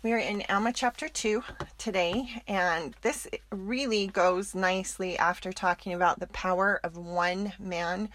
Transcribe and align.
We 0.00 0.12
are 0.12 0.18
in 0.18 0.44
Alma 0.48 0.72
chapter 0.72 1.08
2 1.08 1.42
today, 1.76 2.42
and 2.46 2.94
this 3.02 3.26
really 3.50 4.06
goes 4.06 4.54
nicely 4.54 5.18
after 5.18 5.52
talking 5.52 5.92
about 5.92 6.20
the 6.20 6.28
power 6.28 6.78
of 6.84 6.96
one 6.96 7.52
man 7.58 8.08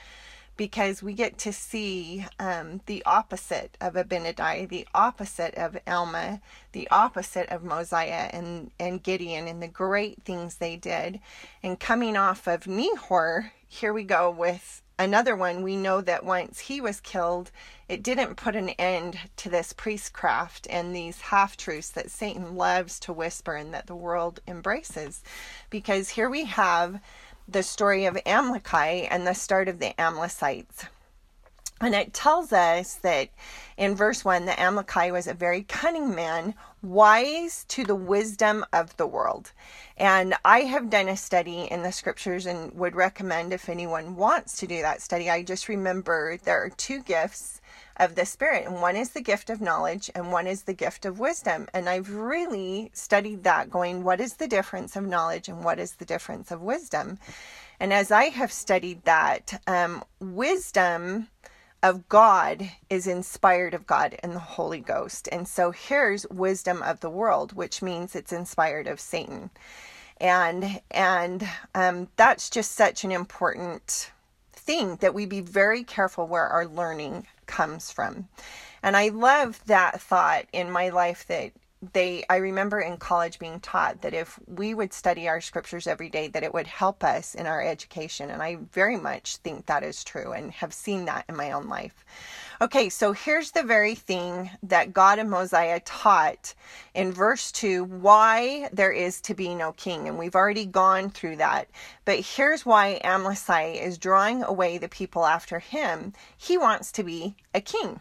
because 0.55 1.03
we 1.03 1.11
get 1.11 1.37
to 1.39 1.51
see 1.51 2.25
um, 2.39 2.79
the 2.85 3.03
opposite 3.05 3.75
of 3.81 3.95
Abinadi, 3.95 4.65
the 4.69 4.87
opposite 4.95 5.55
of 5.55 5.77
Alma, 5.85 6.39
the 6.71 6.87
opposite 6.89 7.49
of 7.49 7.65
Mosiah 7.65 8.29
and, 8.31 8.71
and 8.79 9.03
Gideon, 9.03 9.49
and 9.49 9.61
the 9.61 9.67
great 9.67 10.23
things 10.23 10.55
they 10.55 10.77
did. 10.77 11.19
And 11.61 11.81
coming 11.81 12.15
off 12.15 12.47
of 12.47 12.63
Nehor, 12.63 13.51
here 13.67 13.91
we 13.91 14.03
go 14.03 14.31
with 14.31 14.82
another 15.03 15.35
one, 15.35 15.61
we 15.61 15.75
know 15.75 16.01
that 16.01 16.25
once 16.25 16.59
he 16.59 16.81
was 16.81 16.99
killed, 16.99 17.51
it 17.87 18.01
didn't 18.01 18.35
put 18.35 18.55
an 18.55 18.69
end 18.69 19.19
to 19.37 19.49
this 19.49 19.73
priestcraft 19.73 20.65
and 20.69 20.95
these 20.95 21.21
half 21.21 21.57
truths 21.57 21.89
that 21.89 22.09
Satan 22.09 22.55
loves 22.55 22.99
to 23.01 23.13
whisper 23.13 23.55
and 23.55 23.73
that 23.73 23.87
the 23.87 23.95
world 23.95 24.39
embraces. 24.47 25.21
Because 25.69 26.09
here 26.09 26.29
we 26.29 26.45
have 26.45 26.99
the 27.47 27.63
story 27.63 28.05
of 28.05 28.17
Amlici 28.25 29.07
and 29.09 29.27
the 29.27 29.35
start 29.35 29.67
of 29.67 29.79
the 29.79 29.93
Amlicites. 29.99 30.87
And 31.83 31.93
it 31.93 32.13
tells 32.13 32.53
us 32.53 32.95
that 32.95 33.27
in 33.75 33.93
verse 33.93 34.23
1 34.23 34.45
that 34.45 34.57
Amlici 34.57 35.11
was 35.11 35.27
a 35.27 35.33
very 35.33 35.63
cunning 35.63 36.15
man, 36.15 36.53
wise 36.81 37.65
to 37.65 37.83
the 37.83 37.93
wisdom 37.93 38.65
of 38.71 38.95
the 38.95 39.05
world. 39.05 39.51
And 39.97 40.33
I 40.45 40.61
have 40.61 40.89
done 40.89 41.09
a 41.09 41.17
study 41.17 41.63
in 41.69 41.83
the 41.83 41.91
scriptures 41.91 42.45
and 42.45 42.73
would 42.73 42.95
recommend 42.95 43.51
if 43.51 43.67
anyone 43.67 44.15
wants 44.15 44.57
to 44.59 44.67
do 44.67 44.81
that 44.81 45.01
study. 45.01 45.29
I 45.29 45.43
just 45.43 45.67
remember 45.67 46.37
there 46.37 46.63
are 46.63 46.69
two 46.69 47.01
gifts 47.01 47.59
of 47.97 48.15
the 48.15 48.25
Spirit, 48.25 48.65
and 48.65 48.81
one 48.81 48.95
is 48.95 49.09
the 49.09 49.21
gift 49.21 49.49
of 49.49 49.59
knowledge, 49.59 50.09
and 50.15 50.31
one 50.31 50.47
is 50.47 50.63
the 50.63 50.73
gift 50.73 51.05
of 51.05 51.19
wisdom. 51.19 51.67
And 51.73 51.89
I've 51.89 52.09
really 52.09 52.91
studied 52.93 53.43
that, 53.43 53.69
going, 53.69 54.05
what 54.05 54.21
is 54.21 54.35
the 54.35 54.47
difference 54.47 54.95
of 54.95 55.05
knowledge 55.05 55.49
and 55.49 55.65
what 55.65 55.79
is 55.79 55.95
the 55.95 56.05
difference 56.05 56.49
of 56.49 56.61
wisdom? 56.61 57.19
And 57.77 57.91
as 57.91 58.09
I 58.09 58.25
have 58.25 58.53
studied 58.53 59.03
that, 59.03 59.61
um, 59.67 60.03
wisdom 60.21 61.27
of 61.83 62.07
God 62.07 62.71
is 62.89 63.05
inspired 63.05 63.73
of 63.73 63.85
God 63.85 64.15
and 64.23 64.31
the 64.31 64.39
Holy 64.39 64.79
Ghost. 64.79 65.27
And 65.31 65.47
so 65.47 65.71
here's 65.71 66.25
wisdom 66.29 66.81
of 66.81 67.01
the 67.01 67.09
world, 67.09 67.53
which 67.53 67.81
means 67.81 68.15
it's 68.15 68.31
inspired 68.31 68.87
of 68.87 69.01
Satan. 69.01 69.51
And 70.17 70.81
and 70.89 71.47
um, 71.75 72.07
that's 72.15 72.49
just 72.49 72.71
such 72.71 73.03
an 73.03 73.11
important 73.11 74.11
thing 74.53 74.95
that 74.97 75.13
we 75.13 75.25
be 75.25 75.41
very 75.41 75.83
careful 75.83 76.25
where 76.25 76.47
our 76.47 76.65
learning 76.65 77.27
comes 77.47 77.91
from. 77.91 78.29
And 78.81 78.95
I 78.95 79.09
love 79.09 79.59
that 79.65 80.01
thought 80.01 80.45
in 80.53 80.71
my 80.71 80.89
life 80.89 81.27
that 81.27 81.51
they 81.91 82.23
i 82.29 82.37
remember 82.37 82.79
in 82.79 82.97
college 82.97 83.39
being 83.39 83.59
taught 83.59 84.01
that 84.01 84.13
if 84.13 84.39
we 84.47 84.73
would 84.73 84.93
study 84.93 85.27
our 85.27 85.41
scriptures 85.41 85.87
every 85.87 86.09
day 86.09 86.27
that 86.27 86.43
it 86.43 86.53
would 86.53 86.67
help 86.67 87.03
us 87.03 87.35
in 87.35 87.45
our 87.45 87.61
education. 87.61 88.29
And 88.29 88.41
i 88.41 88.57
very 88.71 88.97
much 88.97 89.37
think 89.37 89.65
that 89.65 89.83
is 89.83 90.03
true 90.03 90.31
and 90.31 90.51
have 90.51 90.73
seen 90.73 91.05
that 91.05 91.25
in 91.27 91.35
my 91.35 91.51
own 91.51 91.67
life. 91.67 92.05
Okay 92.61 92.89
so 92.89 93.11
here's 93.11 93.51
the 93.51 93.63
very 93.63 93.95
thing 93.95 94.49
that 94.63 94.93
god 94.93 95.19
and 95.19 95.29
mosiah 95.29 95.81
taught 95.81 96.53
in 96.93 97.11
verse 97.11 97.51
2 97.51 97.83
why 97.83 98.69
there 98.71 98.91
is 98.91 99.19
to 99.21 99.33
be 99.33 99.53
no 99.53 99.73
king. 99.73 100.07
And 100.07 100.17
we've 100.17 100.35
already 100.35 100.65
gone 100.65 101.09
through 101.09 101.37
that. 101.37 101.67
But 102.05 102.19
here's 102.19 102.65
why 102.65 103.01
Amalickiah 103.03 103.81
is 103.81 103.97
drawing 103.97 104.43
away 104.43 104.77
the 104.77 104.87
people 104.87 105.25
after 105.25 105.59
him. 105.59 106.13
He 106.37 106.57
wants 106.57 106.91
to 106.93 107.03
be 107.03 107.35
a 107.53 107.61
king 107.61 107.99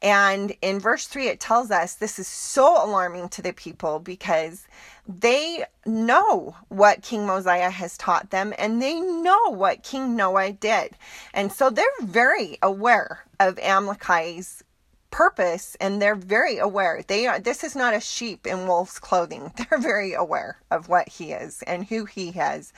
and 0.00 0.54
in 0.62 0.78
verse 0.78 1.06
3, 1.06 1.26
it 1.28 1.40
tells 1.40 1.70
us 1.70 1.94
this 1.94 2.18
is 2.18 2.28
so 2.28 2.84
alarming 2.84 3.30
to 3.30 3.42
the 3.42 3.52
people 3.52 3.98
because 3.98 4.66
they 5.08 5.64
know 5.86 6.56
what 6.68 7.02
King 7.02 7.26
Mosiah 7.26 7.70
has 7.70 7.96
taught 7.96 8.30
them 8.30 8.54
and 8.58 8.80
they 8.80 9.00
know 9.00 9.50
what 9.50 9.82
King 9.82 10.14
Noah 10.14 10.52
did. 10.52 10.92
And 11.34 11.50
so 11.50 11.70
they're 11.70 11.84
very 12.00 12.58
aware 12.62 13.24
of 13.40 13.56
Amalickiah's 13.56 14.62
purpose 15.10 15.76
and 15.80 16.00
they're 16.00 16.14
very 16.14 16.58
aware. 16.58 17.02
They 17.06 17.26
are 17.26 17.40
this 17.40 17.64
is 17.64 17.74
not 17.74 17.94
a 17.94 18.00
sheep 18.00 18.46
in 18.46 18.66
wolf's 18.66 18.98
clothing. 18.98 19.52
They're 19.56 19.78
very 19.78 20.12
aware 20.12 20.58
of 20.70 20.88
what 20.88 21.08
he 21.08 21.32
is 21.32 21.62
and 21.62 21.86
who 21.86 22.04
he 22.04 22.32
has 22.32 22.72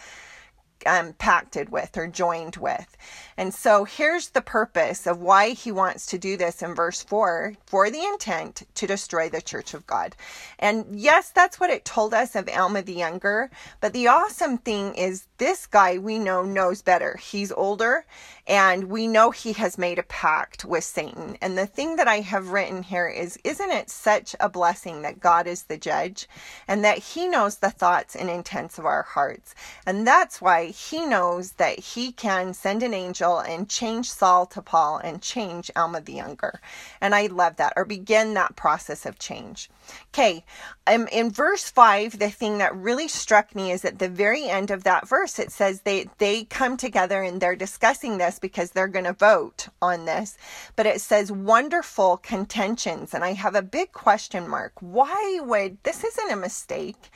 um, 0.87 1.15
pacted 1.15 1.71
with 1.71 1.97
or 1.97 2.07
joined 2.07 2.57
with. 2.57 2.97
And 3.37 3.55
so 3.55 3.85
here's 3.85 4.29
the 4.29 4.43
purpose 4.43 5.07
of 5.07 5.21
why 5.21 5.51
he 5.51 5.73
wants 5.73 6.05
to 6.07 6.19
do 6.19 6.37
this 6.37 6.63
in 6.63 6.75
verse 6.75 7.03
4 7.03 7.55
for 7.65 7.91
the 7.91 8.05
intent 8.05 8.67
to 8.75 8.87
destroy 8.87 9.31
the 9.31 9.41
church 9.41 9.73
of 9.73 9.87
God. 9.87 10.15
And 10.59 10.85
yes, 10.93 11.31
that's 11.31 11.59
what 11.59 11.71
it 11.71 11.85
told 11.85 12.13
us 12.13 12.37
of 12.37 12.49
Alma 12.49 12.83
the 12.83 12.93
Younger. 12.93 13.51
But 13.81 13.95
the 13.95 14.09
awesome 14.09 14.59
thing 14.59 14.95
is 14.95 15.27
this 15.39 15.67
guy 15.67 15.97
we 15.97 16.19
know 16.19 16.43
knows 16.45 16.83
better. 16.83 17.17
He's 17.17 17.51
older 17.51 18.05
and 18.47 18.91
we 18.91 19.07
know 19.07 19.31
he 19.31 19.55
has 19.55 19.79
made 19.79 19.99
a 19.99 20.03
pact 20.03 20.65
with 20.65 20.85
Satan. 20.85 21.39
And 21.41 21.57
the 21.57 21.67
thing 21.67 21.97
that 21.97 22.09
I 22.09 22.21
have 22.21 22.51
written 22.51 22.83
here 22.83 23.09
is 23.09 23.39
Isn't 23.45 23.71
it 23.71 23.89
such 23.89 24.37
a 24.39 24.49
blessing 24.49 25.03
that 25.03 25.21
God 25.21 25.47
is 25.47 25.63
the 25.63 25.79
judge 25.79 26.29
and 26.69 26.85
that 26.85 26.99
he 26.99 27.27
knows 27.27 27.57
the 27.57 27.71
thoughts 27.71 28.15
and 28.15 28.29
intents 28.29 28.79
of 28.79 28.85
our 28.85 29.03
hearts? 29.03 29.55
And 29.87 30.07
that's 30.07 30.43
why 30.43 30.67
he 30.71 31.05
knows 31.05 31.53
that 31.53 31.79
he 31.79 32.13
can 32.13 32.55
send 32.55 32.83
an 32.83 32.95
angel 32.95 33.39
and 33.39 33.69
change 33.69 34.11
Saul 34.11 34.47
to 34.47 34.63
Paul 34.63 34.99
and 34.99 35.23
change 35.23 35.71
Alma 35.77 36.01
the 36.01 36.15
Younger. 36.15 36.61
And 37.01 37.15
I 37.15 37.27
love 37.27 37.57
that, 37.57 37.73
or 37.77 37.85
begin 37.85 38.35
that 38.35 38.57
process 38.57 39.07
of 39.07 39.19
change. 39.19 39.71
Okay, 40.15 40.45
um, 40.87 41.09
in 41.13 41.31
verse 41.31 41.71
5, 41.71 42.19
the 42.19 42.31
thing 42.31 42.59
that 42.59 42.75
really 42.75 43.09
struck 43.09 43.55
me 43.55 43.71
is 43.73 43.85
at 43.85 43.99
the 43.99 44.09
very 44.09 44.45
end 44.49 44.71
of 44.71 44.85
that 44.85 45.09
verse, 45.09 45.39
it 45.39 45.53
says 45.53 45.83
they, 45.83 46.09
they 46.19 46.45
come 46.45 46.77
together 46.77 47.23
and 47.23 47.41
they're 47.41 47.57
discussing 47.57 48.19
this 48.19 48.39
because 48.39 48.71
they're 48.71 48.89
going 48.89 49.05
to 49.05 49.13
vote 49.13 49.69
on 49.81 50.05
this. 50.05 50.37
But 50.77 50.87
it 50.87 51.01
says 51.01 51.33
wonderful 51.33 52.17
contentions. 52.19 53.15
And 53.15 53.25
I 53.25 53.33
have 53.33 53.55
a 53.55 53.63
big 53.63 53.93
question 53.93 54.49
mark. 54.49 54.73
Why 54.81 55.41
would 55.43 55.79
this 55.83 56.05
isn't 56.05 56.33
a 56.33 56.37
mistake? 56.37 57.11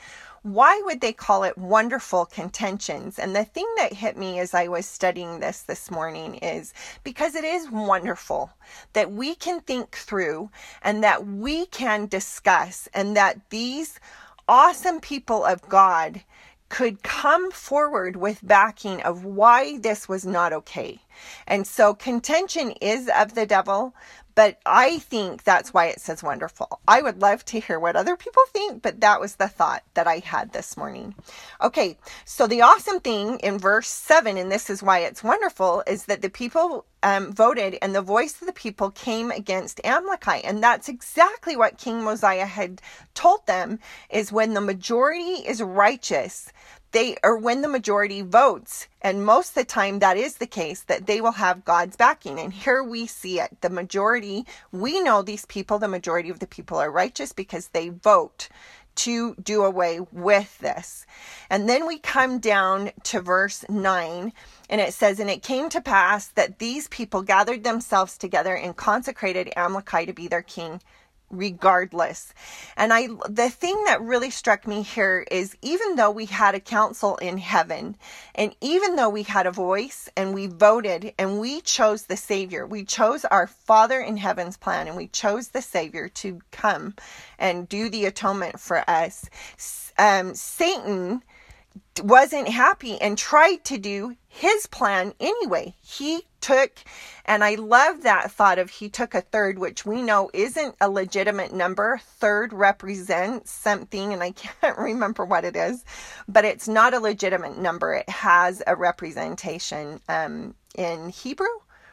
Why 0.45 0.79
would 0.85 1.01
they 1.01 1.11
call 1.11 1.43
it 1.43 1.57
wonderful 1.57 2.27
contentions? 2.27 3.17
And 3.17 3.35
the 3.35 3.45
thing 3.45 3.65
that 3.77 3.93
hit 3.93 4.15
me 4.15 4.37
as 4.37 4.53
I 4.53 4.67
was 4.67 4.85
studying 4.85 5.39
this 5.39 5.61
this 5.61 5.89
morning 5.89 6.35
is 6.35 6.71
because 7.03 7.33
it 7.33 7.43
is 7.43 7.71
wonderful 7.71 8.51
that 8.93 9.11
we 9.11 9.33
can 9.33 9.59
think 9.61 9.95
through 9.95 10.51
and 10.83 11.03
that 11.03 11.25
we 11.25 11.65
can 11.65 12.05
discuss 12.05 12.87
and 12.93 13.17
that 13.17 13.49
these 13.49 13.99
awesome 14.47 14.99
people 14.99 15.43
of 15.43 15.67
God 15.67 16.21
could 16.69 17.01
come 17.01 17.49
forward 17.49 18.15
with 18.15 18.45
backing 18.45 19.01
of 19.01 19.25
why 19.25 19.79
this 19.79 20.07
was 20.07 20.27
not 20.27 20.53
okay. 20.53 21.01
And 21.47 21.65
so 21.65 21.93
contention 21.93 22.71
is 22.81 23.09
of 23.15 23.35
the 23.35 23.45
devil, 23.45 23.93
but 24.35 24.59
I 24.65 24.99
think 24.99 25.43
that's 25.43 25.73
why 25.73 25.85
it 25.85 26.01
says 26.01 26.21
wonderful. 26.21 26.81
I 26.87 27.01
would 27.01 27.21
love 27.21 27.45
to 27.45 27.59
hear 27.59 27.79
what 27.79 27.95
other 27.95 28.17
people 28.17 28.43
think, 28.51 28.81
but 28.81 28.99
that 28.99 29.21
was 29.21 29.35
the 29.35 29.47
thought 29.47 29.83
that 29.93 30.07
I 30.07 30.17
had 30.17 30.51
this 30.51 30.75
morning. 30.75 31.15
Okay, 31.61 31.97
so 32.25 32.45
the 32.45 32.61
awesome 32.61 32.99
thing 32.99 33.39
in 33.39 33.57
verse 33.57 33.87
7, 33.87 34.37
and 34.37 34.51
this 34.51 34.69
is 34.69 34.83
why 34.83 34.99
it's 34.99 35.23
wonderful, 35.23 35.83
is 35.87 36.05
that 36.05 36.21
the 36.21 36.29
people 36.29 36.85
um, 37.01 37.31
voted 37.31 37.77
and 37.81 37.95
the 37.95 38.01
voice 38.01 38.41
of 38.41 38.47
the 38.47 38.53
people 38.53 38.91
came 38.91 39.31
against 39.31 39.79
Amlici. 39.85 40.41
And 40.43 40.61
that's 40.61 40.89
exactly 40.89 41.55
what 41.55 41.77
King 41.77 42.03
Mosiah 42.03 42.47
had 42.47 42.81
told 43.13 43.45
them 43.47 43.79
is 44.09 44.31
when 44.31 44.53
the 44.53 44.61
majority 44.61 45.47
is 45.47 45.61
righteous, 45.61 46.51
they 46.95 47.17
or 47.23 47.37
when 47.37 47.61
the 47.61 47.67
majority 47.67 48.21
votes 48.21 48.87
and 49.01 49.25
most 49.25 49.49
of 49.49 49.55
the 49.55 49.65
time 49.65 49.99
that 49.99 50.15
is 50.15 50.35
the 50.35 50.47
case 50.47 50.83
that 50.83 51.05
they 51.07 51.19
will 51.19 51.33
have 51.33 51.65
god's 51.65 51.97
backing. 51.97 52.39
And 52.39 52.53
here 52.53 52.81
we 52.81 53.05
see 53.05 53.39
it 53.41 53.59
the 53.59 53.69
majority 53.69 54.45
we 54.71 55.01
know 55.01 55.21
these 55.21 55.45
people 55.45 55.77
the 55.77 55.89
majority 55.89 56.29
of 56.29 56.39
the 56.39 56.47
people 56.47 56.77
are 56.77 56.89
righteous 56.89 57.33
because 57.33 57.67
they 57.67 57.89
vote 57.89 58.47
to 58.95 59.35
do 59.43 59.65
away 59.65 59.99
with 60.13 60.57
this. 60.59 61.05
And 61.49 61.67
then 61.67 61.85
we 61.85 61.99
come 61.99 62.39
down 62.39 62.91
to 63.03 63.19
verse 63.19 63.65
9 63.67 64.31
and 64.69 64.81
it 64.81 64.93
says 64.93 65.19
and 65.19 65.29
it 65.29 65.43
came 65.43 65.67
to 65.71 65.81
pass 65.81 66.27
that 66.27 66.59
these 66.59 66.87
people 66.87 67.23
gathered 67.23 67.65
themselves 67.65 68.17
together 68.17 68.55
and 68.55 68.73
consecrated 68.73 69.51
Amlici 69.57 70.05
to 70.05 70.13
be 70.13 70.29
their 70.29 70.41
king 70.41 70.79
regardless. 71.37 72.33
And 72.75 72.93
I 72.93 73.07
the 73.29 73.49
thing 73.49 73.83
that 73.85 74.01
really 74.01 74.29
struck 74.29 74.67
me 74.67 74.81
here 74.81 75.25
is 75.31 75.55
even 75.61 75.95
though 75.95 76.11
we 76.11 76.25
had 76.25 76.55
a 76.55 76.59
council 76.59 77.15
in 77.17 77.37
heaven 77.37 77.97
and 78.33 78.55
even 78.61 78.95
though 78.95 79.09
we 79.09 79.23
had 79.23 79.47
a 79.47 79.51
voice 79.51 80.09
and 80.15 80.33
we 80.33 80.47
voted 80.47 81.13
and 81.17 81.39
we 81.39 81.61
chose 81.61 82.03
the 82.03 82.17
savior, 82.17 82.65
we 82.65 82.83
chose 82.83 83.25
our 83.25 83.47
father 83.47 83.99
in 83.99 84.17
heaven's 84.17 84.57
plan 84.57 84.87
and 84.87 84.97
we 84.97 85.07
chose 85.07 85.49
the 85.49 85.61
savior 85.61 86.09
to 86.09 86.41
come 86.51 86.95
and 87.37 87.69
do 87.69 87.89
the 87.89 88.05
atonement 88.05 88.59
for 88.59 88.89
us. 88.89 89.29
Um, 89.97 90.33
Satan 90.35 91.23
wasn't 92.03 92.47
happy 92.49 92.99
and 92.99 93.17
tried 93.17 93.63
to 93.65 93.77
do 93.77 94.15
his 94.27 94.67
plan 94.67 95.13
anyway. 95.19 95.75
He 95.81 96.23
took, 96.45 96.77
and 97.25 97.43
I 97.43 97.55
love 97.55 98.03
that 98.03 98.31
thought 98.31 98.59
of 98.59 98.69
he 98.69 98.87
took 98.87 99.15
a 99.15 99.21
third, 99.21 99.57
which 99.57 99.83
we 99.83 100.03
know 100.03 100.29
isn't 100.31 100.75
a 100.79 100.87
legitimate 100.87 101.51
number. 101.51 101.99
Third 102.03 102.53
represents 102.53 103.51
something, 103.51 104.13
and 104.13 104.21
I 104.21 104.29
can't 104.61 104.77
remember 104.77 105.25
what 105.25 105.43
it 105.43 105.55
is, 105.55 105.83
but 106.27 106.45
it's 106.45 106.67
not 106.67 106.93
a 106.93 106.99
legitimate 106.99 107.57
number. 107.57 107.95
It 107.95 108.09
has 108.09 108.61
a 108.67 108.75
representation 108.75 109.99
um, 110.07 110.53
in 110.75 111.09
Hebrew 111.09 111.47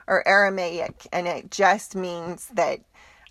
or 0.07 0.27
Aramaic, 0.29 1.07
and 1.13 1.27
it 1.27 1.51
just 1.51 1.97
means 1.97 2.49
that 2.49 2.81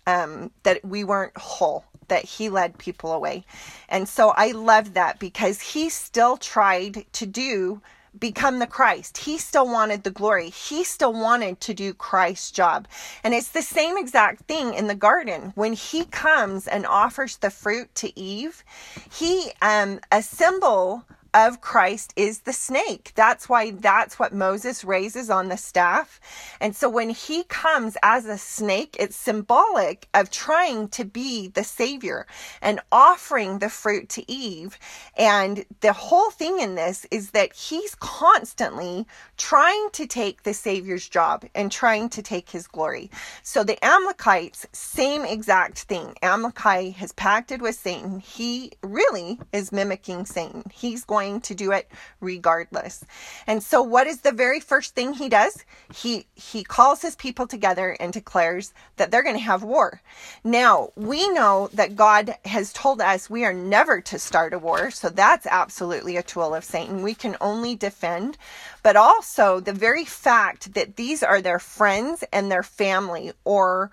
um, 0.08 0.50
that 0.64 0.84
we 0.84 1.04
weren't 1.04 1.36
whole, 1.38 1.84
that 2.08 2.24
he 2.24 2.48
led 2.48 2.78
people 2.78 3.12
away. 3.12 3.44
And 3.88 4.08
so 4.08 4.30
I 4.30 4.50
love 4.50 4.94
that 4.94 5.20
because 5.20 5.60
he 5.60 5.88
still 5.88 6.36
tried 6.36 7.04
to 7.12 7.26
do 7.26 7.80
become 8.18 8.58
the 8.58 8.66
Christ. 8.66 9.18
He 9.18 9.38
still 9.38 9.66
wanted 9.66 10.02
the 10.02 10.10
glory. 10.10 10.50
He 10.50 10.84
still 10.84 11.12
wanted 11.12 11.60
to 11.60 11.74
do 11.74 11.94
Christ's 11.94 12.50
job. 12.50 12.86
And 13.24 13.34
it's 13.34 13.50
the 13.50 13.62
same 13.62 13.96
exact 13.96 14.42
thing 14.42 14.74
in 14.74 14.86
the 14.86 14.94
garden. 14.94 15.52
When 15.54 15.72
he 15.72 16.04
comes 16.04 16.68
and 16.68 16.86
offers 16.86 17.36
the 17.36 17.50
fruit 17.50 17.94
to 17.96 18.18
Eve, 18.18 18.64
he 19.10 19.52
um 19.62 20.00
a 20.10 20.22
symbol 20.22 21.04
of 21.34 21.60
Christ 21.60 22.12
is 22.16 22.40
the 22.40 22.52
snake. 22.52 23.12
That's 23.14 23.48
why 23.48 23.70
that's 23.70 24.18
what 24.18 24.34
Moses 24.34 24.84
raises 24.84 25.30
on 25.30 25.48
the 25.48 25.56
staff. 25.56 26.20
And 26.60 26.76
so 26.76 26.88
when 26.88 27.10
he 27.10 27.44
comes 27.44 27.96
as 28.02 28.26
a 28.26 28.36
snake, 28.36 28.96
it's 28.98 29.16
symbolic 29.16 30.08
of 30.14 30.30
trying 30.30 30.88
to 30.88 31.04
be 31.04 31.48
the 31.48 31.64
savior 31.64 32.26
and 32.60 32.80
offering 32.90 33.58
the 33.58 33.70
fruit 33.70 34.08
to 34.10 34.30
Eve. 34.30 34.78
And 35.16 35.64
the 35.80 35.92
whole 35.92 36.30
thing 36.30 36.60
in 36.60 36.74
this 36.74 37.06
is 37.10 37.30
that 37.30 37.54
he's 37.54 37.94
constantly 37.94 39.06
trying 39.36 39.88
to 39.92 40.06
take 40.06 40.42
the 40.42 40.54
savior's 40.54 41.08
job 41.08 41.44
and 41.54 41.72
trying 41.72 42.08
to 42.10 42.22
take 42.22 42.50
his 42.50 42.66
glory. 42.66 43.10
So 43.42 43.64
the 43.64 43.78
Amlicites, 43.82 44.66
same 44.72 45.24
exact 45.24 45.78
thing. 45.84 46.14
Amlici 46.22 46.94
has 46.94 47.12
pacted 47.12 47.62
with 47.62 47.74
Satan. 47.74 48.20
He 48.20 48.72
really 48.82 49.38
is 49.52 49.72
mimicking 49.72 50.26
Satan. 50.26 50.64
He's 50.72 51.04
going 51.04 51.21
going 51.22 51.40
to 51.40 51.54
do 51.54 51.72
it 51.72 51.88
regardless. 52.20 53.04
And 53.46 53.62
so 53.62 53.82
what 53.82 54.06
is 54.06 54.20
the 54.20 54.32
very 54.32 54.60
first 54.60 54.94
thing 54.94 55.14
he 55.14 55.28
does? 55.28 55.64
He 55.94 56.26
he 56.34 56.64
calls 56.64 57.02
his 57.02 57.16
people 57.16 57.46
together 57.46 57.96
and 58.00 58.12
declares 58.12 58.72
that 58.96 59.10
they're 59.10 59.22
going 59.22 59.36
to 59.36 59.42
have 59.52 59.62
war. 59.62 60.00
Now, 60.42 60.90
we 60.96 61.28
know 61.30 61.70
that 61.74 61.96
God 61.96 62.34
has 62.44 62.72
told 62.72 63.00
us 63.00 63.30
we 63.30 63.44
are 63.44 63.52
never 63.52 64.00
to 64.00 64.18
start 64.18 64.54
a 64.54 64.58
war, 64.58 64.90
so 64.90 65.08
that's 65.08 65.46
absolutely 65.46 66.16
a 66.16 66.22
tool 66.22 66.54
of 66.54 66.64
Satan. 66.64 67.02
We 67.02 67.14
can 67.14 67.36
only 67.40 67.74
defend, 67.76 68.36
but 68.82 68.96
also 68.96 69.60
the 69.60 69.72
very 69.72 70.04
fact 70.04 70.74
that 70.74 70.96
these 70.96 71.22
are 71.22 71.40
their 71.40 71.58
friends 71.58 72.24
and 72.32 72.50
their 72.50 72.62
family 72.62 73.32
or 73.44 73.90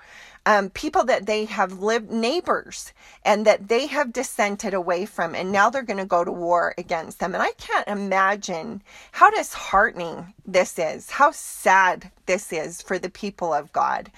um, 0.49 0.71
people 0.71 1.03
that 1.03 1.27
they 1.27 1.45
have 1.45 1.79
lived, 1.79 2.09
neighbors, 2.09 2.91
and 3.23 3.45
that 3.45 3.67
they 3.67 3.85
have 3.85 4.11
dissented 4.11 4.73
away 4.73 5.05
from, 5.05 5.35
and 5.35 5.51
now 5.51 5.69
they're 5.69 5.83
going 5.83 5.99
to 5.99 6.05
go 6.05 6.23
to 6.23 6.31
war 6.31 6.73
against 6.75 7.19
them. 7.19 7.35
And 7.35 7.43
I 7.43 7.51
can't 7.59 7.87
imagine 7.87 8.81
how 9.11 9.29
disheartening 9.29 10.33
this 10.47 10.79
is, 10.79 11.11
how 11.11 11.29
sad 11.29 12.09
this 12.25 12.51
is 12.51 12.81
for 12.81 12.97
the 12.97 13.11
people 13.11 13.53
of 13.53 13.71
God. 13.73 14.09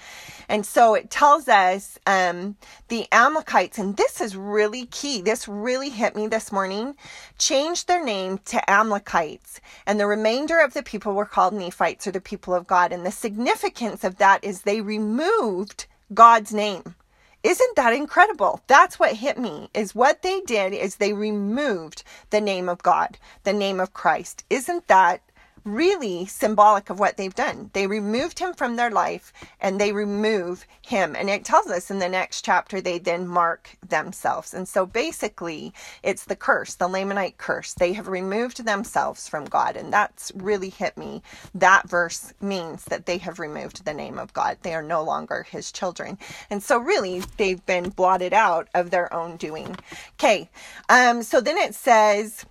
And 0.48 0.64
so 0.64 0.94
it 0.94 1.10
tells 1.10 1.48
us 1.48 1.98
um, 2.06 2.56
the 2.88 3.06
Amlicites, 3.12 3.76
and 3.76 3.98
this 3.98 4.18
is 4.22 4.34
really 4.34 4.86
key. 4.86 5.20
This 5.20 5.46
really 5.46 5.90
hit 5.90 6.16
me 6.16 6.28
this 6.28 6.50
morning. 6.50 6.94
Changed 7.36 7.88
their 7.88 8.02
name 8.02 8.38
to 8.46 8.56
Amlicites, 8.68 9.60
and 9.86 10.00
the 10.00 10.06
remainder 10.06 10.60
of 10.60 10.72
the 10.72 10.82
people 10.82 11.12
were 11.12 11.26
called 11.26 11.52
Nephites 11.52 12.06
or 12.06 12.10
the 12.10 12.22
people 12.22 12.54
of 12.54 12.66
God. 12.66 12.90
And 12.90 13.04
the 13.04 13.10
significance 13.10 14.02
of 14.02 14.16
that 14.16 14.42
is 14.42 14.62
they 14.62 14.80
removed 14.80 15.84
God's 16.14 16.52
name. 16.52 16.94
Isn't 17.42 17.74
that 17.76 17.92
incredible? 17.92 18.60
That's 18.68 19.00
what 19.00 19.16
hit 19.16 19.36
me 19.36 19.68
is 19.74 19.94
what 19.94 20.22
they 20.22 20.40
did 20.42 20.72
is 20.72 20.96
they 20.96 21.12
removed 21.12 22.04
the 22.30 22.40
name 22.40 22.68
of 22.68 22.82
God, 22.82 23.18
the 23.42 23.52
name 23.52 23.80
of 23.80 23.94
Christ. 23.94 24.44
Isn't 24.48 24.86
that 24.86 25.22
really 25.64 26.26
symbolic 26.26 26.90
of 26.90 26.98
what 26.98 27.16
they've 27.16 27.34
done. 27.34 27.70
They 27.72 27.86
removed 27.86 28.38
him 28.38 28.54
from 28.54 28.76
their 28.76 28.90
life 28.90 29.32
and 29.60 29.80
they 29.80 29.92
remove 29.92 30.66
him. 30.82 31.14
And 31.16 31.30
it 31.30 31.44
tells 31.44 31.68
us 31.68 31.90
in 31.90 31.98
the 31.98 32.08
next 32.08 32.44
chapter, 32.44 32.80
they 32.80 32.98
then 32.98 33.28
mark 33.28 33.76
themselves. 33.86 34.54
And 34.54 34.68
so 34.68 34.86
basically, 34.86 35.72
it's 36.02 36.24
the 36.24 36.36
curse, 36.36 36.74
the 36.74 36.88
Lamanite 36.88 37.36
curse. 37.36 37.74
They 37.74 37.92
have 37.92 38.08
removed 38.08 38.64
themselves 38.64 39.28
from 39.28 39.44
God. 39.44 39.76
And 39.76 39.92
that's 39.92 40.32
really 40.34 40.70
hit 40.70 40.96
me. 40.96 41.22
That 41.54 41.88
verse 41.88 42.32
means 42.40 42.84
that 42.86 43.06
they 43.06 43.18
have 43.18 43.38
removed 43.38 43.84
the 43.84 43.94
name 43.94 44.18
of 44.18 44.32
God. 44.32 44.58
They 44.62 44.74
are 44.74 44.82
no 44.82 45.02
longer 45.02 45.44
his 45.44 45.70
children. 45.72 46.18
And 46.50 46.62
so 46.62 46.78
really, 46.78 47.22
they've 47.36 47.64
been 47.66 47.90
blotted 47.90 48.32
out 48.32 48.68
of 48.74 48.90
their 48.90 49.12
own 49.12 49.36
doing. 49.36 49.76
Okay. 50.14 50.50
Um, 50.88 51.22
so 51.22 51.40
then 51.40 51.56
it 51.56 51.74
says, 51.74 52.44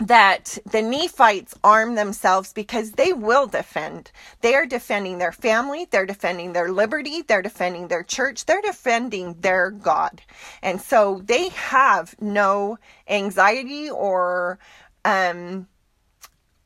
that 0.00 0.58
the 0.70 0.82
Nephites 0.82 1.54
arm 1.64 1.94
themselves 1.94 2.52
because 2.52 2.92
they 2.92 3.12
will 3.12 3.46
defend. 3.46 4.12
They 4.40 4.54
are 4.54 4.66
defending 4.66 5.18
their 5.18 5.32
family, 5.32 5.86
they're 5.90 6.06
defending 6.06 6.52
their 6.52 6.70
liberty, 6.70 7.22
they're 7.22 7.42
defending 7.42 7.88
their 7.88 8.04
church, 8.04 8.46
they're 8.46 8.62
defending 8.62 9.34
their 9.40 9.70
God. 9.70 10.22
And 10.62 10.80
so 10.80 11.20
they 11.24 11.48
have 11.48 12.14
no 12.20 12.78
anxiety 13.08 13.90
or 13.90 14.58
um, 15.04 15.66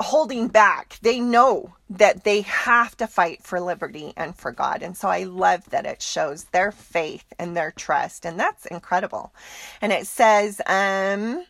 holding 0.03 0.49
back. 0.49 0.99
They 1.01 1.21
know 1.21 1.75
that 1.89 2.25
they 2.25 2.43
have 2.43 2.97
to 2.99 3.07
fight 3.07 3.43
for 3.43 3.61
liberty 3.61 4.13
and 4.17 4.37
for 4.37 4.53
God. 4.53 4.83
And 4.83 4.97
so 4.97 5.09
I 5.09 5.25
love 5.25 5.71
that 5.71 5.87
it 5.87 6.03
shows 6.03 6.45
their 6.45 6.73
faith 6.73 7.25
and 7.39 7.57
their 7.57 7.71
trust. 7.71 8.27
And 8.27 8.39
that's 8.39 8.67
incredible. 8.67 9.33
And 9.81 9.93
it 9.93 10.07
says, 10.07 10.61
um, 10.67 11.45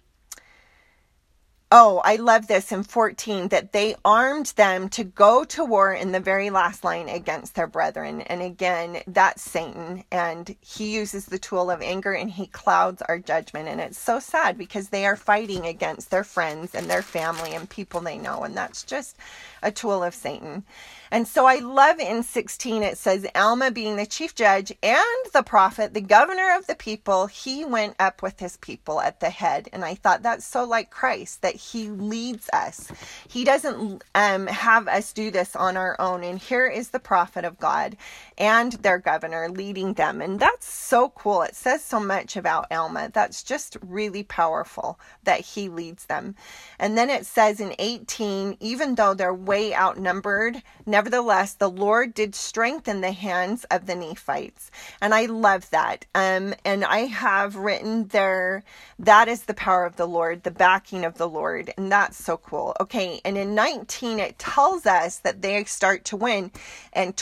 Oh, 1.74 2.02
I 2.04 2.16
love 2.16 2.48
this 2.48 2.70
in 2.70 2.82
14 2.82 3.48
that 3.48 3.72
they 3.72 3.96
armed 4.04 4.52
them 4.56 4.90
to 4.90 5.04
go 5.04 5.42
to 5.44 5.64
war 5.64 5.90
in 5.90 6.12
the 6.12 6.20
very 6.20 6.50
last 6.50 6.84
line 6.84 7.08
against 7.08 7.54
their 7.54 7.66
brethren. 7.66 8.20
And 8.20 8.42
again, 8.42 9.00
that's 9.06 9.40
Satan. 9.40 10.04
And 10.12 10.54
he 10.60 10.94
uses 10.94 11.24
the 11.24 11.38
tool 11.38 11.70
of 11.70 11.80
anger 11.80 12.12
and 12.12 12.30
he 12.30 12.46
clouds 12.48 13.00
our 13.00 13.18
judgment. 13.18 13.70
And 13.70 13.80
it's 13.80 13.98
so 13.98 14.20
sad 14.20 14.58
because 14.58 14.90
they 14.90 15.06
are 15.06 15.16
fighting 15.16 15.64
against 15.64 16.10
their 16.10 16.24
friends 16.24 16.74
and 16.74 16.90
their 16.90 17.00
family 17.00 17.54
and 17.54 17.70
people 17.70 18.02
they 18.02 18.18
know. 18.18 18.42
And 18.44 18.54
that's 18.54 18.82
just 18.82 19.16
a 19.62 19.72
tool 19.72 20.04
of 20.04 20.14
Satan. 20.14 20.64
And 21.12 21.28
so 21.28 21.44
I 21.44 21.56
love 21.56 22.00
in 22.00 22.22
16 22.22 22.82
it 22.82 22.96
says, 22.96 23.26
Alma 23.34 23.70
being 23.70 23.96
the 23.96 24.06
chief 24.06 24.34
judge 24.34 24.72
and 24.82 25.04
the 25.34 25.42
prophet, 25.42 25.92
the 25.92 26.00
governor 26.00 26.56
of 26.56 26.66
the 26.66 26.74
people, 26.74 27.26
he 27.26 27.66
went 27.66 27.96
up 28.00 28.22
with 28.22 28.40
his 28.40 28.56
people 28.56 28.98
at 28.98 29.20
the 29.20 29.28
head. 29.28 29.68
And 29.74 29.84
I 29.84 29.94
thought 29.94 30.22
that's 30.22 30.46
so 30.46 30.64
like 30.64 30.88
Christ 30.88 31.42
that 31.42 31.54
he 31.54 31.88
leads 31.88 32.48
us. 32.54 32.90
He 33.28 33.44
doesn't 33.44 34.02
um, 34.14 34.46
have 34.46 34.88
us 34.88 35.12
do 35.12 35.30
this 35.30 35.54
on 35.54 35.76
our 35.76 36.00
own. 36.00 36.24
And 36.24 36.38
here 36.38 36.66
is 36.66 36.88
the 36.88 36.98
prophet 36.98 37.44
of 37.44 37.58
God 37.58 37.94
and 38.42 38.72
their 38.72 38.98
governor 38.98 39.48
leading 39.48 39.94
them. 39.94 40.20
And 40.20 40.40
that's 40.40 40.66
so 40.66 41.10
cool. 41.10 41.42
It 41.42 41.54
says 41.54 41.84
so 41.84 42.00
much 42.00 42.36
about 42.36 42.66
Alma. 42.72 43.08
That's 43.14 43.44
just 43.44 43.76
really 43.86 44.24
powerful 44.24 44.98
that 45.22 45.38
he 45.38 45.68
leads 45.68 46.06
them. 46.06 46.34
And 46.80 46.98
then 46.98 47.08
it 47.08 47.24
says 47.24 47.60
in 47.60 47.72
18, 47.78 48.56
even 48.58 48.96
though 48.96 49.14
they're 49.14 49.32
way 49.32 49.72
outnumbered, 49.72 50.60
nevertheless, 50.84 51.54
the 51.54 51.70
Lord 51.70 52.14
did 52.14 52.34
strengthen 52.34 53.00
the 53.00 53.12
hands 53.12 53.62
of 53.70 53.86
the 53.86 53.94
Nephites. 53.94 54.72
And 55.00 55.14
I 55.14 55.26
love 55.26 55.70
that. 55.70 56.04
Um, 56.12 56.52
and 56.64 56.84
I 56.84 57.06
have 57.06 57.54
written 57.54 58.08
there, 58.08 58.64
that 58.98 59.28
is 59.28 59.44
the 59.44 59.54
power 59.54 59.84
of 59.84 59.94
the 59.94 60.08
Lord, 60.08 60.42
the 60.42 60.50
backing 60.50 61.04
of 61.04 61.16
the 61.16 61.28
Lord. 61.28 61.72
And 61.76 61.92
that's 61.92 62.22
so 62.22 62.38
cool. 62.38 62.74
Okay. 62.80 63.20
And 63.24 63.38
in 63.38 63.54
19, 63.54 64.18
it 64.18 64.40
tells 64.40 64.84
us 64.84 65.18
that 65.18 65.42
they 65.42 65.62
start 65.62 66.04
to 66.06 66.16
win 66.16 66.50
and 66.92 67.16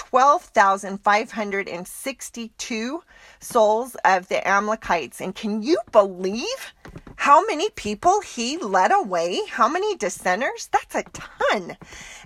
12,562 1.10 3.02
souls 3.40 3.96
of 4.04 4.28
the 4.28 4.40
Amlicites. 4.46 5.20
And 5.20 5.34
can 5.34 5.60
you 5.60 5.80
believe 5.90 6.72
how 7.16 7.44
many 7.46 7.68
people 7.70 8.20
he 8.20 8.56
led 8.58 8.92
away? 8.92 9.40
How 9.50 9.68
many 9.68 9.96
dissenters? 9.96 10.68
That's 10.70 10.94
a 10.94 11.02
ton. 11.12 11.76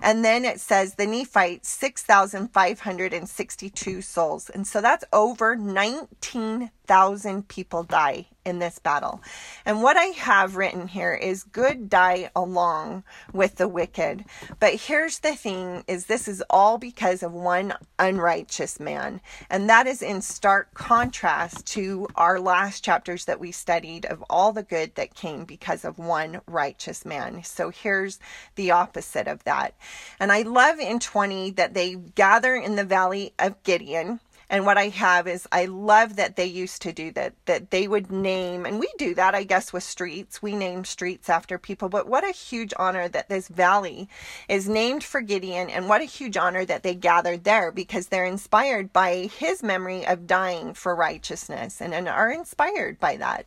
And 0.03 0.23
then 0.23 0.45
it 0.45 0.59
says 0.59 0.93
the 0.93 1.07
Nephites, 1.07 1.67
6,562 1.67 4.01
souls. 4.03 4.51
And 4.51 4.67
so 4.67 4.81
that's 4.81 5.03
over 5.11 5.55
19 5.55 6.69
thousand 6.85 7.47
people 7.47 7.83
die 7.83 8.27
in 8.45 8.59
this 8.59 8.77
battle. 8.79 9.21
And 9.65 9.81
what 9.81 9.97
I 9.97 10.05
have 10.05 10.55
written 10.55 10.87
here 10.87 11.13
is 11.13 11.43
good 11.43 11.89
die 11.89 12.29
along 12.35 13.03
with 13.33 13.55
the 13.55 13.67
wicked. 13.67 14.23
But 14.59 14.75
here's 14.75 15.19
the 15.19 15.35
thing 15.35 15.83
is 15.87 16.05
this 16.05 16.27
is 16.27 16.43
all 16.49 16.77
because 16.77 17.23
of 17.23 17.33
one 17.33 17.73
unrighteous 17.97 18.79
man. 18.79 19.19
And 19.49 19.67
that 19.69 19.87
is 19.87 20.01
in 20.01 20.21
stark 20.21 20.73
contrast 20.75 21.65
to 21.67 22.07
our 22.15 22.39
last 22.39 22.83
chapters 22.83 23.25
that 23.25 23.39
we 23.39 23.51
studied 23.51 24.05
of 24.05 24.23
all 24.29 24.53
the 24.53 24.63
good 24.63 24.93
that 24.95 25.15
came 25.15 25.45
because 25.45 25.83
of 25.83 25.97
one 25.97 26.41
righteous 26.45 27.03
man. 27.03 27.43
So 27.43 27.71
here's 27.71 28.19
the 28.55 28.71
opposite 28.71 29.27
of 29.27 29.43
that. 29.45 29.73
And 30.19 30.31
I 30.31 30.43
love 30.43 30.79
in 30.79 30.99
20 30.99 31.51
that 31.51 31.73
they 31.73 31.95
gather 31.95 32.55
in 32.55 32.75
the 32.75 32.83
valley 32.83 33.33
of 33.39 33.61
Gideon 33.63 34.19
and 34.49 34.65
what 34.65 34.77
I 34.77 34.89
have 34.89 35.27
is 35.27 35.47
I 35.51 35.65
love 35.65 36.17
that 36.17 36.35
they 36.35 36.45
used 36.45 36.81
to 36.83 36.93
do 36.93 37.11
that, 37.11 37.33
that 37.45 37.71
they 37.71 37.87
would 37.87 38.11
name, 38.11 38.65
and 38.65 38.79
we 38.79 38.89
do 38.97 39.15
that, 39.15 39.33
I 39.33 39.43
guess, 39.43 39.73
with 39.73 39.83
streets. 39.83 40.41
We 40.41 40.55
name 40.55 40.85
streets 40.85 41.29
after 41.29 41.57
people, 41.57 41.89
but 41.89 42.07
what 42.07 42.27
a 42.27 42.31
huge 42.31 42.73
honor 42.77 43.07
that 43.09 43.29
this 43.29 43.47
valley 43.47 44.07
is 44.47 44.69
named 44.69 45.03
for 45.03 45.21
Gideon, 45.21 45.69
and 45.69 45.89
what 45.89 46.01
a 46.01 46.05
huge 46.05 46.37
honor 46.37 46.63
that 46.65 46.83
they 46.83 46.93
gathered 46.93 47.43
there 47.43 47.71
because 47.71 48.07
they're 48.07 48.25
inspired 48.25 48.93
by 48.93 49.29
his 49.37 49.63
memory 49.63 50.05
of 50.05 50.27
dying 50.27 50.73
for 50.73 50.95
righteousness 50.95 51.81
and, 51.81 51.93
and 51.93 52.07
are 52.07 52.31
inspired 52.31 52.99
by 52.99 53.17
that. 53.17 53.45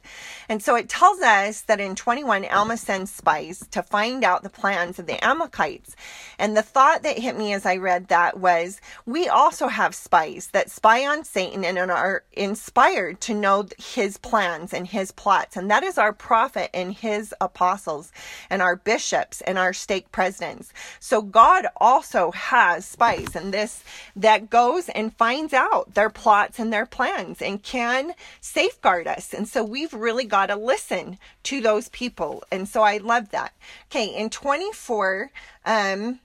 And 0.48 0.62
so 0.62 0.74
it 0.74 0.88
tells 0.88 1.20
us 1.20 1.62
that 1.62 1.80
in 1.80 1.94
21, 1.94 2.44
Alma 2.46 2.76
sends 2.76 3.12
spies 3.12 3.66
to 3.70 3.82
find 3.82 4.24
out 4.24 4.42
the 4.42 4.50
plans 4.50 4.98
of 4.98 5.06
the 5.06 5.14
Amlicites. 5.14 5.94
And 6.38 6.56
the 6.56 6.62
thought 6.62 7.02
that 7.02 7.18
hit 7.18 7.36
me 7.36 7.52
as 7.52 7.66
I 7.66 7.76
read 7.76 8.08
that 8.08 8.38
was 8.38 8.80
we 9.06 9.28
also 9.28 9.68
have 9.68 9.94
spies 9.94 10.48
that 10.48 10.70
spy 10.70 10.87
spy 10.88 11.06
on 11.06 11.22
Satan 11.22 11.66
and 11.66 11.78
are 11.78 12.24
inspired 12.32 13.20
to 13.20 13.34
know 13.34 13.66
his 13.76 14.16
plans 14.16 14.72
and 14.72 14.86
his 14.86 15.12
plots. 15.12 15.54
And 15.54 15.70
that 15.70 15.82
is 15.82 15.98
our 15.98 16.14
prophet 16.14 16.70
and 16.72 16.94
his 16.94 17.34
apostles 17.42 18.10
and 18.48 18.62
our 18.62 18.74
bishops 18.74 19.42
and 19.42 19.58
our 19.58 19.74
stake 19.74 20.10
presidents. 20.12 20.72
So 20.98 21.20
God 21.20 21.66
also 21.76 22.30
has 22.30 22.86
spies 22.86 23.36
and 23.36 23.52
this 23.52 23.84
that 24.16 24.48
goes 24.48 24.88
and 24.88 25.14
finds 25.14 25.52
out 25.52 25.92
their 25.92 26.08
plots 26.08 26.58
and 26.58 26.72
their 26.72 26.86
plans 26.86 27.42
and 27.42 27.62
can 27.62 28.14
safeguard 28.40 29.06
us. 29.06 29.34
And 29.34 29.46
so 29.46 29.62
we've 29.62 29.92
really 29.92 30.24
got 30.24 30.46
to 30.46 30.56
listen 30.56 31.18
to 31.42 31.60
those 31.60 31.90
people. 31.90 32.44
And 32.50 32.66
so 32.66 32.80
I 32.80 32.96
love 32.96 33.28
that. 33.32 33.52
Okay, 33.90 34.06
in 34.06 34.30
24, 34.30 35.32
um, 35.66 36.20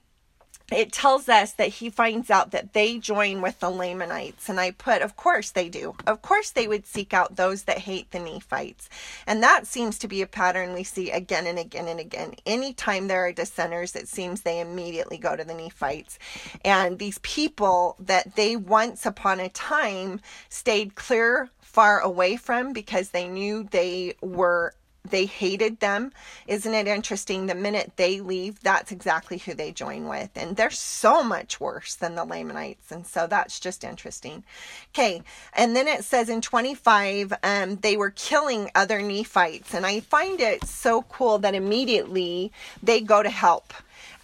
it 0.72 0.92
tells 0.92 1.28
us 1.28 1.52
that 1.52 1.68
he 1.68 1.90
finds 1.90 2.30
out 2.30 2.50
that 2.52 2.72
they 2.72 2.98
join 2.98 3.42
with 3.42 3.60
the 3.60 3.70
Lamanites. 3.70 4.48
And 4.48 4.58
I 4.58 4.70
put, 4.70 5.02
of 5.02 5.16
course 5.16 5.50
they 5.50 5.68
do. 5.68 5.94
Of 6.06 6.22
course 6.22 6.50
they 6.50 6.66
would 6.66 6.86
seek 6.86 7.12
out 7.12 7.36
those 7.36 7.64
that 7.64 7.78
hate 7.78 8.10
the 8.10 8.18
Nephites. 8.18 8.88
And 9.26 9.42
that 9.42 9.66
seems 9.66 9.98
to 9.98 10.08
be 10.08 10.22
a 10.22 10.26
pattern 10.26 10.72
we 10.72 10.84
see 10.84 11.10
again 11.10 11.46
and 11.46 11.58
again 11.58 11.86
and 11.86 12.00
again. 12.00 12.34
Anytime 12.46 13.08
there 13.08 13.26
are 13.26 13.32
dissenters, 13.32 13.94
it 13.94 14.08
seems 14.08 14.40
they 14.40 14.60
immediately 14.60 15.18
go 15.18 15.36
to 15.36 15.44
the 15.44 15.54
Nephites. 15.54 16.18
And 16.64 16.98
these 16.98 17.18
people 17.18 17.96
that 18.00 18.34
they 18.36 18.56
once 18.56 19.04
upon 19.04 19.40
a 19.40 19.50
time 19.50 20.20
stayed 20.48 20.94
clear 20.94 21.50
far 21.60 22.00
away 22.00 22.36
from 22.36 22.72
because 22.72 23.10
they 23.10 23.28
knew 23.28 23.64
they 23.64 24.14
were 24.22 24.74
they 25.08 25.26
hated 25.26 25.80
them. 25.80 26.12
Isn't 26.46 26.72
it 26.72 26.86
interesting? 26.86 27.46
The 27.46 27.54
minute 27.54 27.92
they 27.96 28.20
leave, 28.20 28.60
that's 28.60 28.90
exactly 28.90 29.38
who 29.38 29.52
they 29.52 29.70
join 29.70 30.08
with. 30.08 30.30
And 30.34 30.56
they're 30.56 30.70
so 30.70 31.22
much 31.22 31.60
worse 31.60 31.94
than 31.94 32.14
the 32.14 32.24
Lamanites. 32.24 32.90
And 32.90 33.06
so 33.06 33.26
that's 33.26 33.60
just 33.60 33.84
interesting. 33.84 34.44
Okay. 34.94 35.22
And 35.52 35.76
then 35.76 35.88
it 35.88 36.04
says 36.04 36.30
in 36.30 36.40
25, 36.40 37.34
um, 37.42 37.76
they 37.76 37.96
were 37.98 38.10
killing 38.10 38.70
other 38.74 39.02
Nephites. 39.02 39.74
And 39.74 39.84
I 39.84 40.00
find 40.00 40.40
it 40.40 40.64
so 40.64 41.02
cool 41.02 41.38
that 41.38 41.54
immediately 41.54 42.50
they 42.82 43.02
go 43.02 43.22
to 43.22 43.30
help 43.30 43.74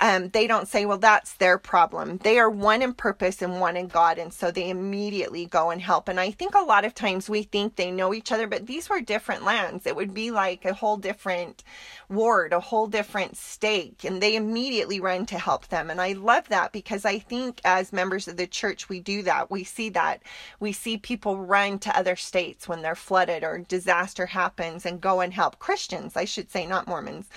um, 0.01 0.31
they 0.31 0.47
don't 0.47 0.67
say, 0.67 0.87
well, 0.87 0.99
that's 0.99 1.35
their 1.35 1.59
problem. 1.59 2.19
They 2.23 2.39
are 2.39 2.49
one 2.51 2.81
in 2.81 2.95
purpose 2.95 3.43
and 3.43 3.61
one 3.61 3.77
in 3.77 3.87
God. 3.87 4.19
And 4.19 4.33
so 4.33 4.51
they 4.51 4.71
immediately 4.71 5.45
go 5.45 5.71
and 5.71 5.81
help. 5.81 6.09
And 6.09 6.19
I 6.19 6.31
think 6.31 6.55
a 6.55 6.61
lot 6.65 6.87
of 6.87 6.95
times 6.95 7.29
we 7.29 7.43
think 7.43 7.77
they 7.77 7.91
know 7.91 8.15
each 8.15 8.33
other, 8.33 8.47
but 8.47 8.67
these 8.67 8.89
were 8.89 9.03
different 9.03 9.45
lands. 9.45 9.87
It 9.87 9.95
would 9.95 10.15
be 10.15 10.31
like 10.31 10.65
a 10.65 10.73
whole 10.73 10.97
different 10.97 11.63
ward, 12.09 12.55
a 12.55 12.61
whole 12.61 12.87
different 12.87 13.37
stake. 13.37 14.03
And 14.03 14.23
they 14.23 14.37
immediately 14.37 15.01
run 15.01 15.27
to 15.27 15.39
help 15.39 15.69
them. 15.69 15.91
And 15.91 16.01
I 16.01 16.13
love 16.13 16.49
that 16.49 16.73
because 16.73 17.05
I 17.05 17.19
think 17.19 17.61
as 17.65 17.93
members 17.93 18.27
of 18.27 18.39
the 18.39 18.47
church, 18.47 18.89
we 18.89 19.01
do 19.01 19.23
that. 19.23 19.51
We 19.51 19.65
see 19.65 19.91
that. 19.91 20.23
We 20.59 20.73
see 20.73 20.97
people 20.97 21.39
run 21.39 21.79
to 21.81 21.97
other 21.97 22.17
states 22.17 22.67
when 22.67 22.81
they're 22.81 22.95
flooded 22.95 23.45
or 23.45 23.59
disaster 23.59 24.27
happens 24.27 24.87
and 24.87 25.01
go 25.01 25.21
and 25.21 25.35
help 25.35 25.59
Christians, 25.59 26.17
I 26.17 26.25
should 26.25 26.51
say, 26.51 26.67
not 26.67 26.89
Mormons. 26.89 27.29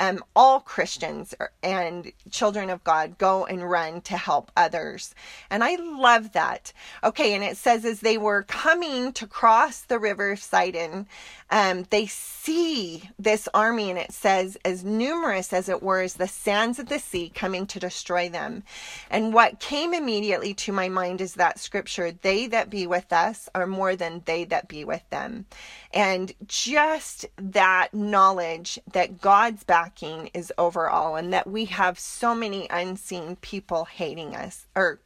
Um, 0.00 0.24
all 0.34 0.60
Christians 0.60 1.34
and 1.62 2.10
children 2.30 2.70
of 2.70 2.82
God 2.82 3.18
go 3.18 3.44
and 3.44 3.70
run 3.70 4.00
to 4.02 4.16
help 4.16 4.50
others. 4.56 5.14
And 5.50 5.62
I 5.62 5.76
love 5.76 6.32
that. 6.32 6.72
Okay, 7.04 7.34
and 7.34 7.44
it 7.44 7.58
says 7.58 7.84
as 7.84 8.00
they 8.00 8.16
were 8.16 8.42
coming 8.44 9.12
to 9.12 9.26
cross 9.26 9.82
the 9.82 9.98
river 9.98 10.36
Sidon, 10.36 11.06
um, 11.50 11.84
they 11.90 12.06
see 12.06 13.10
this 13.18 13.48
army, 13.52 13.90
and 13.90 13.98
it 13.98 14.12
says, 14.12 14.56
as 14.64 14.84
numerous 14.84 15.52
as 15.52 15.68
it 15.68 15.82
were 15.82 16.00
as 16.00 16.14
the 16.14 16.28
sands 16.28 16.78
of 16.78 16.86
the 16.86 16.98
sea 16.98 17.30
coming 17.34 17.66
to 17.66 17.78
destroy 17.78 18.28
them. 18.28 18.62
And 19.10 19.34
what 19.34 19.60
came 19.60 19.92
immediately 19.92 20.54
to 20.54 20.72
my 20.72 20.88
mind 20.88 21.20
is 21.20 21.34
that 21.34 21.58
scripture 21.58 22.12
they 22.12 22.46
that 22.46 22.70
be 22.70 22.86
with 22.86 23.12
us 23.12 23.48
are 23.54 23.66
more 23.66 23.96
than 23.96 24.22
they 24.24 24.44
that 24.44 24.68
be 24.68 24.84
with 24.84 25.02
them. 25.10 25.44
And 25.92 26.32
just 26.46 27.26
that 27.36 27.92
knowledge 27.92 28.78
that 28.92 29.20
God's 29.20 29.64
backing 29.64 30.30
is 30.32 30.52
over 30.56 30.88
all, 30.88 31.16
and 31.16 31.32
that 31.32 31.48
we 31.48 31.64
have 31.66 31.98
so 31.98 32.34
many 32.34 32.68
unseen 32.70 33.36
people 33.36 33.86
hating 33.86 34.36
us 34.36 34.66
or 34.76 35.00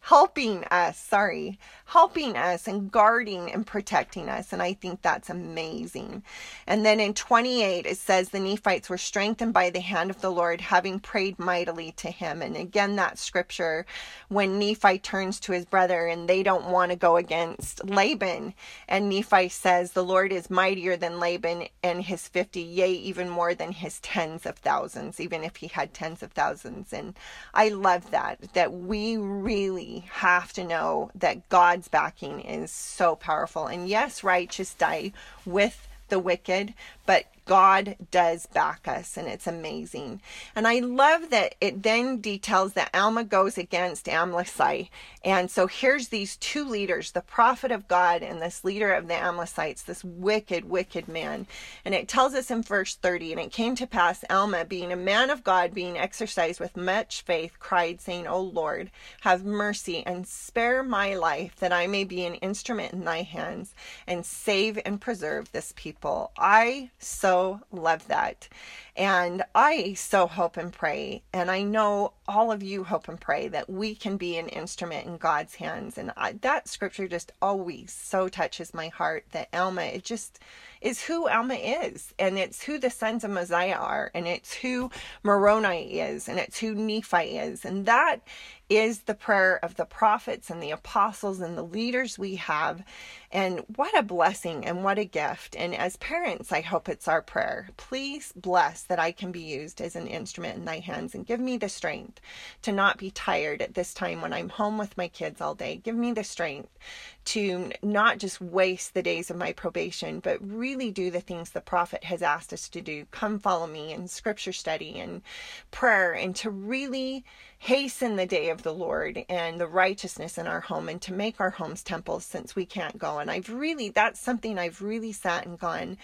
helping 0.00 0.64
us, 0.64 0.98
sorry, 0.98 1.58
helping 1.88 2.36
us 2.36 2.68
and 2.68 2.92
guarding 2.92 3.50
and 3.50 3.66
protecting 3.66 4.28
us. 4.28 4.52
And 4.52 4.60
I 4.60 4.74
think 4.74 5.00
that's 5.00 5.30
amazing. 5.30 6.22
And 6.66 6.84
then 6.84 7.00
in 7.00 7.14
28, 7.14 7.86
it 7.86 7.96
says 7.96 8.28
the 8.28 8.40
Nephites 8.40 8.90
were 8.90 8.98
strengthened 8.98 9.54
by 9.54 9.70
the 9.70 9.80
hand 9.80 10.10
of 10.10 10.20
the 10.20 10.30
Lord, 10.30 10.60
having 10.60 11.00
prayed 11.00 11.38
mightily 11.38 11.92
to 11.92 12.10
him. 12.10 12.42
And 12.42 12.56
again, 12.56 12.96
that 12.96 13.18
scripture 13.18 13.86
when 14.28 14.58
Nephi 14.58 14.98
turns 14.98 15.40
to 15.40 15.52
his 15.52 15.64
brother 15.64 16.06
and 16.06 16.28
they 16.28 16.42
don't 16.42 16.66
want 16.66 16.90
to 16.92 16.96
go 16.96 17.16
against 17.16 17.82
Laban. 17.88 18.52
And 18.86 19.08
Nephi 19.08 19.48
says, 19.48 19.92
The 19.92 20.04
Lord 20.04 20.30
is 20.30 20.50
mightier 20.50 20.94
than 20.94 21.18
Laban 21.18 21.68
and 21.82 22.02
his 22.02 22.28
50, 22.28 22.60
yea, 22.60 22.92
even 22.92 23.30
more 23.30 23.54
than 23.54 23.72
his 23.72 23.98
tens 24.00 24.44
of 24.44 24.58
thousands, 24.58 25.20
even 25.20 25.42
if 25.42 25.56
he 25.56 25.68
had 25.68 25.94
tens 25.94 26.22
of 26.22 26.32
thousands. 26.32 26.92
And 26.92 27.14
I 27.54 27.70
love 27.70 28.10
that, 28.10 28.52
that 28.52 28.74
we 28.74 29.16
really 29.16 30.04
have 30.10 30.52
to 30.52 30.64
know 30.64 31.10
that 31.14 31.48
God 31.48 31.77
God's 31.78 31.86
backing 31.86 32.40
is 32.40 32.72
so 32.72 33.14
powerful. 33.14 33.68
And 33.68 33.88
yes, 33.88 34.24
righteous 34.24 34.74
die 34.74 35.12
with 35.46 35.86
the 36.08 36.18
wicked, 36.18 36.74
but 37.08 37.24
God 37.48 37.96
does 38.10 38.44
back 38.44 38.86
us, 38.86 39.16
and 39.16 39.26
it's 39.26 39.46
amazing. 39.46 40.20
And 40.54 40.68
I 40.68 40.80
love 40.80 41.30
that 41.30 41.54
it 41.62 41.82
then 41.82 42.18
details 42.18 42.74
that 42.74 42.90
Alma 42.92 43.24
goes 43.24 43.56
against 43.56 44.04
Amlici. 44.04 44.90
And 45.24 45.50
so 45.50 45.66
here's 45.66 46.08
these 46.08 46.36
two 46.36 46.62
leaders, 46.62 47.12
the 47.12 47.22
prophet 47.22 47.72
of 47.72 47.88
God 47.88 48.22
and 48.22 48.42
this 48.42 48.64
leader 48.64 48.92
of 48.92 49.08
the 49.08 49.14
Amlicites, 49.14 49.86
this 49.86 50.04
wicked, 50.04 50.68
wicked 50.68 51.08
man. 51.08 51.46
And 51.86 51.94
it 51.94 52.06
tells 52.06 52.34
us 52.34 52.50
in 52.50 52.62
verse 52.62 52.96
30 52.96 53.32
And 53.32 53.40
it 53.40 53.50
came 53.52 53.74
to 53.76 53.86
pass, 53.86 54.22
Alma, 54.28 54.66
being 54.66 54.92
a 54.92 54.96
man 54.96 55.30
of 55.30 55.42
God, 55.42 55.72
being 55.72 55.96
exercised 55.96 56.60
with 56.60 56.76
much 56.76 57.22
faith, 57.22 57.58
cried, 57.58 58.02
saying, 58.02 58.26
O 58.26 58.42
Lord, 58.42 58.90
have 59.22 59.46
mercy 59.46 60.02
and 60.04 60.26
spare 60.26 60.82
my 60.82 61.14
life, 61.14 61.56
that 61.56 61.72
I 61.72 61.86
may 61.86 62.04
be 62.04 62.26
an 62.26 62.34
instrument 62.34 62.92
in 62.92 63.04
thy 63.04 63.22
hands 63.22 63.72
and 64.06 64.26
save 64.26 64.78
and 64.84 65.00
preserve 65.00 65.50
this 65.52 65.72
people. 65.74 66.32
I 66.36 66.90
so 66.98 67.60
love 67.70 68.06
that. 68.08 68.48
And 68.96 69.44
I 69.54 69.94
so 69.94 70.26
hope 70.26 70.56
and 70.56 70.72
pray, 70.72 71.22
and 71.32 71.50
I 71.50 71.62
know 71.62 72.14
all 72.26 72.50
of 72.50 72.62
you 72.62 72.84
hope 72.84 73.08
and 73.08 73.20
pray 73.20 73.48
that 73.48 73.70
we 73.70 73.94
can 73.94 74.16
be 74.16 74.36
an 74.36 74.48
instrument 74.48 75.06
in 75.06 75.18
God's 75.18 75.54
hands. 75.54 75.96
And 75.98 76.12
I, 76.16 76.32
that 76.40 76.68
scripture 76.68 77.06
just 77.06 77.32
always 77.40 77.92
so 77.92 78.28
touches 78.28 78.74
my 78.74 78.88
heart 78.88 79.26
that 79.30 79.48
Alma, 79.52 79.82
it 79.82 80.04
just 80.04 80.40
is 80.80 81.02
who 81.02 81.28
Alma 81.28 81.54
is, 81.54 82.14
and 82.18 82.38
it's 82.38 82.62
who 82.62 82.78
the 82.78 82.90
sons 82.90 83.24
of 83.24 83.30
Mosiah 83.30 83.74
are, 83.74 84.10
and 84.14 84.26
it's 84.26 84.54
who 84.54 84.90
Moroni 85.22 86.00
is, 86.00 86.28
and 86.28 86.38
it's 86.38 86.58
who 86.58 86.74
Nephi 86.74 87.38
is. 87.38 87.64
And 87.64 87.86
that 87.86 88.20
is 88.68 89.00
the 89.00 89.14
prayer 89.14 89.58
of 89.64 89.76
the 89.76 89.84
prophets 89.84 90.50
and 90.50 90.62
the 90.62 90.70
apostles 90.70 91.40
and 91.40 91.56
the 91.56 91.62
leaders 91.62 92.18
we 92.18 92.36
have. 92.36 92.84
And 93.30 93.60
what 93.76 93.96
a 93.96 94.02
blessing 94.02 94.66
and 94.66 94.84
what 94.84 94.98
a 94.98 95.04
gift. 95.04 95.56
And 95.56 95.74
as 95.74 95.96
parents, 95.96 96.52
I 96.52 96.60
hope 96.60 96.88
it's 96.88 97.08
our 97.08 97.22
prayer. 97.22 97.68
Please 97.76 98.32
bless 98.36 98.82
that 98.82 98.98
I 98.98 99.12
can 99.12 99.32
be 99.32 99.40
used 99.40 99.80
as 99.80 99.96
an 99.96 100.06
instrument 100.06 100.56
in 100.56 100.64
thy 100.64 100.80
hands 100.80 101.14
and 101.14 101.26
give 101.26 101.40
me 101.40 101.56
the 101.56 101.68
strength 101.68 102.20
to 102.62 102.72
not 102.72 102.98
be 102.98 103.10
tired 103.10 103.62
at 103.62 103.74
this 103.74 103.94
time 103.94 104.20
when 104.20 104.32
I'm 104.32 104.50
home 104.50 104.76
with 104.76 104.96
my 104.96 105.08
kids 105.08 105.40
all 105.40 105.54
day. 105.54 105.80
Give 105.82 105.96
me 105.96 106.12
the 106.12 106.24
strength 106.24 106.78
to 107.26 107.70
not 107.82 108.18
just 108.18 108.40
waste 108.40 108.94
the 108.94 109.02
days 109.02 109.30
of 109.30 109.36
my 109.36 109.52
probation, 109.52 110.20
but 110.20 110.38
really 110.40 110.67
do 110.74 111.10
the 111.10 111.20
things 111.20 111.50
the 111.50 111.60
prophet 111.60 112.04
has 112.04 112.22
asked 112.22 112.52
us 112.52 112.68
to 112.70 112.80
do. 112.80 113.06
Come 113.10 113.38
follow 113.38 113.66
me 113.66 113.92
in 113.92 114.08
scripture 114.08 114.52
study 114.52 114.98
and 114.98 115.22
prayer, 115.70 116.12
and 116.12 116.34
to 116.36 116.50
really 116.50 117.24
hasten 117.58 118.16
the 118.16 118.26
day 118.26 118.50
of 118.50 118.62
the 118.62 118.74
Lord 118.74 119.24
and 119.28 119.60
the 119.60 119.66
righteousness 119.66 120.38
in 120.38 120.46
our 120.46 120.60
home, 120.60 120.88
and 120.88 121.00
to 121.02 121.12
make 121.12 121.40
our 121.40 121.50
homes 121.50 121.82
temples 121.82 122.24
since 122.24 122.54
we 122.54 122.66
can't 122.66 122.98
go. 122.98 123.18
And 123.18 123.30
I've 123.30 123.50
really, 123.50 123.88
that's 123.88 124.20
something 124.20 124.58
I've 124.58 124.82
really 124.82 125.12
sat 125.12 125.46
and 125.46 125.58
gone 125.58 125.98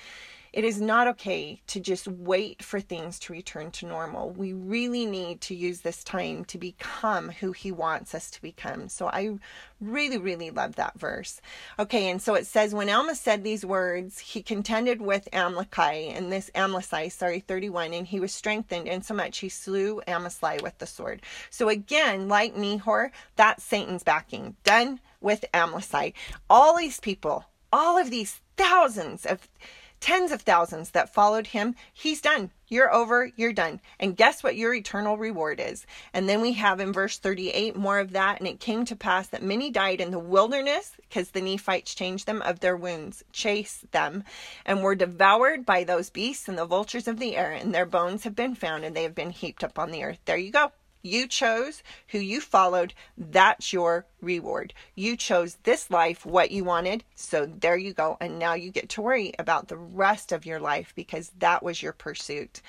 it 0.55 0.65
is 0.65 0.81
not 0.81 1.09
okay 1.09 1.61
to 1.67 1.81
just 1.81 2.07
wait 2.07 2.63
for 2.63 2.79
things 2.79 3.19
to 3.19 3.33
return 3.33 3.73
to 3.73 3.87
normal. 3.87 4.31
We 4.31 4.53
really 4.53 5.05
need 5.05 5.41
to 5.43 5.55
use 5.55 5.81
this 5.81 6.05
time 6.05 6.45
to 6.45 6.59
become 6.59 7.31
who 7.31 7.51
He 7.51 7.73
wants 7.73 8.15
us 8.15 8.31
to 8.31 8.41
become. 8.41 8.89
So 8.89 9.09
I 9.09 9.41
really, 9.81 10.17
really 10.17 10.51
love 10.51 10.77
that 10.77 10.97
verse. 10.97 11.41
Okay, 11.77 12.09
and 12.09 12.23
so 12.23 12.35
it 12.35 12.47
says, 12.47 12.73
When 12.73 12.89
Alma 12.89 13.17
said 13.17 13.43
these 13.43 13.67
words, 13.67 14.21
he 14.21 14.43
contended 14.43 15.03
with 15.03 15.29
Amlici, 15.33 16.17
and 16.17 16.31
this 16.31 16.53
Amlici, 16.55 17.11
sorry, 17.11 17.41
31, 17.41 17.93
and 17.93 18.07
he 18.07 18.21
was 18.21 18.33
strengthened 18.33 18.87
insomuch 18.87 19.39
he 19.39 19.49
slew 19.49 20.03
Amlici 20.07 20.63
with 20.63 20.79
the 20.79 20.87
sword. 20.87 21.23
So 21.51 21.69
again, 21.69 22.29
like 22.29 22.55
Nehor, 22.55 23.11
that's 23.35 23.65
Satan's 23.65 24.05
backing. 24.05 24.55
Done 24.63 25.01
with 25.21 25.45
Amlici. 25.53 26.13
All 26.49 26.77
these 26.77 27.01
people, 27.01 27.45
all 27.73 27.99
of 27.99 28.11
these 28.11 28.41
thousands 28.57 29.27
of 29.27 29.49
tens 30.05 30.33
of 30.33 30.43
thousands 30.43 30.91
that 30.91 31.15
followed 31.15 31.47
him, 31.47 31.75
he's 31.95 32.21
done. 32.21 32.51
You're 32.69 32.93
over, 32.93 33.31
you're 33.37 33.55
done. 33.55 33.81
And 33.99 34.15
guess 34.15 34.43
what 34.43 34.55
your 34.55 34.75
eternal 34.75 35.17
reward 35.17 35.61
is? 35.61 35.87
And 36.13 36.29
then 36.29 36.43
we 36.43 36.53
have 36.53 36.79
in 36.79 36.93
verse 36.93 37.17
38 37.17 37.75
more 37.75 37.99
of 37.99 38.13
that. 38.13 38.39
And 38.39 38.47
it 38.47 38.61
came 38.61 38.85
to 38.85 38.97
pass 38.97 39.29
that 39.29 39.43
many 39.43 39.71
died 39.71 40.03
in 40.03 40.11
the 40.11 40.19
wilderness 40.19 40.93
because 41.09 41.31
the 41.31 41.41
Nephites 41.41 41.95
changed 41.95 42.27
them 42.27 42.43
of 42.43 42.61
their 42.61 42.77
wounds, 42.77 43.25
chased 43.33 43.91
them, 43.93 44.25
and 44.67 44.83
were 44.83 44.95
devoured 44.95 45.65
by 45.65 45.85
those 45.85 46.11
beasts 46.11 46.49
and 46.49 46.59
the 46.59 46.67
vultures 46.67 47.09
of 47.09 47.19
the 47.19 47.35
air. 47.35 47.53
And 47.53 47.75
their 47.75 47.87
bones 47.87 48.25
have 48.25 48.37
been 48.37 48.55
found 48.55 48.85
and 48.85 48.95
they 48.95 49.05
have 49.05 49.15
been 49.15 49.31
heaped 49.31 49.65
up 49.65 49.79
on 49.79 49.91
the 49.91 50.05
earth. 50.05 50.19
There 50.27 50.37
you 50.37 50.53
go. 50.53 50.71
You 51.05 51.29
chose 51.29 51.83
who 52.09 52.19
you 52.19 52.41
followed. 52.41 52.95
That's 53.19 53.75
your 53.75 54.07
reward. 54.23 54.73
You 54.95 55.17
chose 55.19 55.59
this 55.65 55.91
life, 55.91 56.25
what 56.25 56.51
you 56.51 56.65
wanted. 56.65 57.05
So 57.15 57.45
there 57.45 57.77
you 57.77 57.93
go. 57.93 58.17
And 58.23 58.39
now 58.39 58.55
you 58.55 58.71
get 58.71 58.89
to 58.91 59.03
worry 59.03 59.35
about 59.39 59.69
the 59.69 59.77
rest 59.77 60.33
of 60.33 60.47
your 60.47 60.59
life 60.59 60.95
because 60.97 61.31
that 61.41 61.63
was 61.63 61.83
your 61.83 61.93
pursuit. 61.93 62.63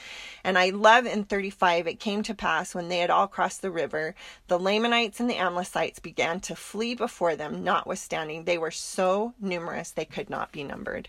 And 0.44 0.58
I 0.58 0.72
love 0.72 1.06
in 1.06 1.24
35, 1.24 1.88
it 1.88 2.00
came 2.02 2.24
to 2.24 2.36
pass 2.36 2.76
when 2.76 2.90
they 2.90 3.00
had 3.00 3.10
all 3.10 3.28
crossed 3.28 3.62
the 3.62 3.72
river, 3.72 4.16
the 4.50 4.60
Lamanites 4.60 5.22
and 5.22 5.30
the 5.30 5.36
Amlicites 5.36 6.02
began 6.02 6.42
to 6.42 6.58
flee 6.58 6.94
before 6.94 7.38
them, 7.38 7.64
notwithstanding 7.64 8.44
they 8.44 8.58
were 8.58 8.70
so 8.70 9.34
numerous 9.40 9.92
they 9.92 10.04
could 10.04 10.30
not 10.30 10.52
be 10.52 10.64
numbered. 10.64 11.08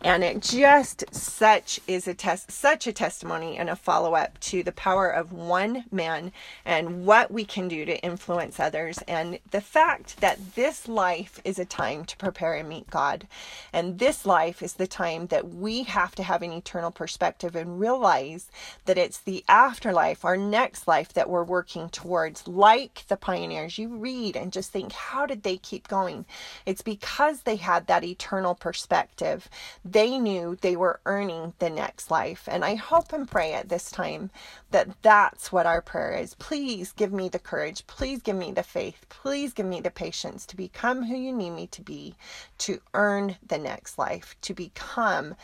And 0.00 0.24
it 0.24 0.40
just 0.40 1.04
such 1.14 1.80
is 1.86 2.08
a 2.08 2.14
test, 2.14 2.50
such 2.50 2.86
a 2.86 2.92
testimony 2.92 3.56
and 3.56 3.70
a 3.70 3.76
follow 3.76 4.14
up 4.14 4.38
to 4.40 4.62
the 4.62 4.72
power 4.72 5.08
of 5.08 5.32
one 5.32 5.84
man 5.92 6.32
and 6.64 7.06
what 7.06 7.30
we 7.30 7.44
can 7.44 7.68
do 7.68 7.84
to 7.84 7.98
influence 8.00 8.60
others, 8.60 8.98
and 9.08 9.38
the 9.50 9.60
fact 9.60 10.20
that 10.20 10.54
this 10.54 10.88
life 10.88 11.40
is 11.44 11.58
a 11.58 11.64
time 11.64 12.04
to 12.04 12.16
prepare 12.16 12.54
and 12.54 12.68
meet 12.68 12.88
God. 12.90 13.26
And 13.72 13.98
this 13.98 14.26
life 14.26 14.62
is 14.62 14.74
the 14.74 14.86
time 14.86 15.26
that 15.28 15.48
we 15.48 15.82
have 15.84 16.14
to 16.16 16.22
have 16.22 16.42
an 16.42 16.52
eternal 16.52 16.90
perspective 16.90 17.56
and 17.56 17.80
realize 17.80 18.50
that 18.84 18.98
it's 18.98 19.18
the 19.18 19.44
afterlife, 19.48 20.24
our 20.24 20.36
next 20.36 20.86
life, 20.86 21.12
that 21.12 21.30
we're 21.30 21.44
working 21.44 21.88
towards, 21.88 22.46
like 22.46 23.04
the 23.08 23.16
pioneers. 23.16 23.78
You 23.78 23.88
read 23.96 24.36
and 24.36 24.52
just 24.52 24.70
think, 24.70 24.92
how 24.92 25.26
did 25.26 25.42
they 25.42 25.56
keep 25.56 25.88
going? 25.88 26.24
It's 26.66 26.82
because 26.82 27.42
they 27.42 27.56
had 27.56 27.86
that 27.86 28.04
eternal 28.04 28.54
perspective. 28.54 29.48
They 29.84 30.18
knew 30.18 30.56
they 30.60 30.76
were 30.76 31.00
earning 31.06 31.54
the 31.58 31.70
next 31.70 32.10
life. 32.10 32.48
And 32.50 32.64
I 32.64 32.74
hope 32.74 33.12
and 33.12 33.30
pray 33.30 33.52
at 33.52 33.68
this 33.68 33.90
time 33.90 34.30
that 34.70 34.88
that's 35.02 35.52
what 35.52 35.66
our 35.66 35.82
prayer 35.82 36.12
is. 36.12 36.34
Please 36.42 36.90
give 36.92 37.12
me 37.12 37.28
the 37.28 37.38
courage. 37.38 37.86
Please 37.86 38.20
give 38.20 38.34
me 38.34 38.50
the 38.50 38.64
faith. 38.64 39.06
Please 39.08 39.52
give 39.52 39.64
me 39.64 39.80
the 39.80 39.92
patience 39.92 40.44
to 40.46 40.56
become 40.56 41.04
who 41.04 41.14
you 41.14 41.32
need 41.32 41.50
me 41.50 41.68
to 41.68 41.80
be, 41.80 42.16
to 42.58 42.80
earn 42.94 43.36
the 43.46 43.58
next 43.58 43.96
life, 43.96 44.34
to 44.42 44.52
become 44.52 45.36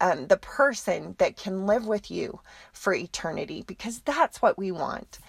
um, 0.00 0.26
the 0.26 0.36
person 0.36 1.14
that 1.18 1.36
can 1.36 1.64
live 1.64 1.86
with 1.86 2.10
you 2.10 2.40
for 2.72 2.92
eternity, 2.92 3.62
because 3.64 4.00
that's 4.00 4.42
what 4.42 4.58
we 4.58 4.72
want. 4.72 5.20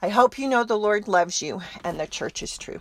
I 0.00 0.10
hope 0.10 0.38
you 0.38 0.48
know 0.48 0.62
the 0.62 0.78
Lord 0.78 1.08
loves 1.08 1.42
you 1.42 1.60
and 1.82 1.98
the 1.98 2.06
church 2.06 2.40
is 2.40 2.56
true. 2.56 2.80